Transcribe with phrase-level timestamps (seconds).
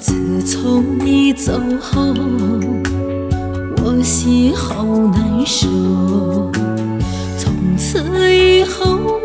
[0.00, 2.14] 自从你走后，
[3.84, 5.68] 我心好难受。
[7.36, 8.02] 从此
[8.34, 9.20] 以后，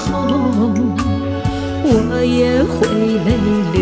[0.00, 0.72] 后，
[1.84, 2.78] 我也会
[3.26, 3.28] 泪
[3.74, 3.78] 流。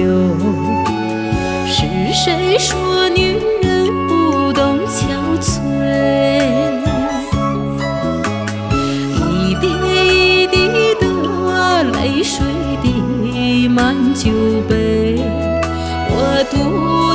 [1.67, 1.77] 是
[2.13, 3.67] 谁说女人
[4.09, 4.99] 不懂憔
[5.41, 5.53] 悴？
[9.21, 9.65] 一滴
[10.03, 10.57] 一滴
[11.01, 11.05] 的
[11.93, 12.37] 泪水
[12.83, 14.31] 滴满酒
[14.69, 15.23] 杯，
[16.11, 16.17] 我
[16.51, 16.55] 独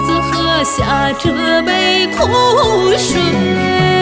[0.05, 0.31] 自喝
[0.63, 1.23] 下这
[1.63, 2.17] 杯苦
[2.97, 3.92] 水。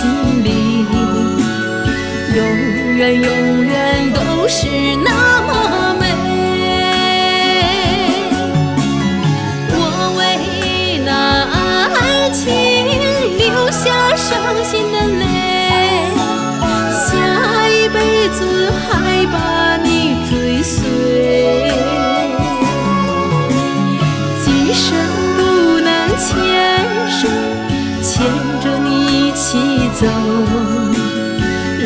[0.00, 0.08] 心
[0.42, 0.48] 里，
[2.34, 4.66] 永远永远都是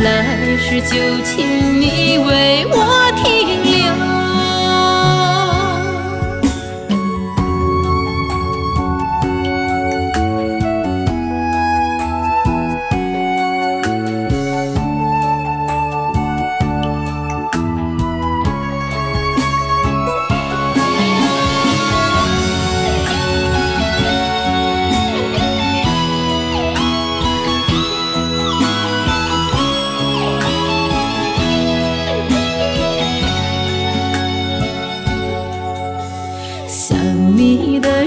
[0.05, 3.34] 来世就请你为我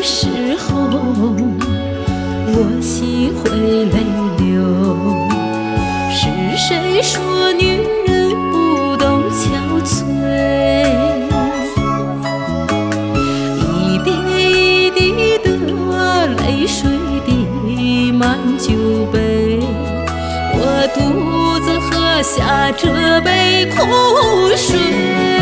[0.09, 0.88] 时候，
[2.47, 3.97] 我心会泪
[4.38, 4.45] 流。
[6.09, 9.44] 是谁说女人不懂憔
[9.84, 10.00] 悴？
[13.68, 14.09] 一滴
[14.85, 15.45] 一滴的
[16.38, 16.89] 泪水
[17.25, 18.72] 滴满酒
[19.12, 19.59] 杯，
[20.53, 23.75] 我独自喝下这杯苦
[24.56, 25.37] 水。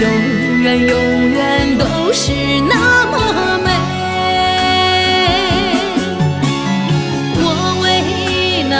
[0.00, 2.32] 永远永远都是
[2.68, 3.14] 那么
[3.62, 3.68] 美。
[7.36, 7.44] 我
[7.82, 7.84] 为
[8.70, 8.74] 那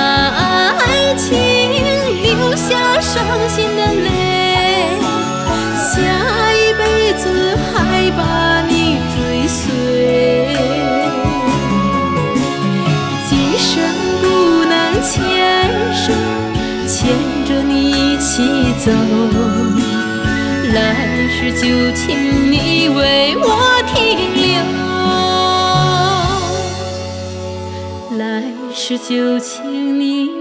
[0.78, 0.82] 爱
[1.16, 1.28] 情
[2.22, 3.12] 流下伤
[3.50, 4.08] 心的泪，
[5.92, 5.92] 下
[6.54, 6.80] 一辈
[7.18, 7.22] 子
[7.70, 8.20] 还把
[8.66, 8.72] 你
[9.14, 9.60] 追随。
[13.28, 13.68] 今生
[14.22, 14.24] 不
[14.64, 15.12] 能牵
[15.94, 16.14] 手，
[16.86, 16.98] 牵
[17.44, 18.90] 着你一起走。
[21.40, 23.96] 来世就请你为我停
[24.36, 24.60] 留。
[28.18, 28.44] 来
[28.74, 30.39] 世就请你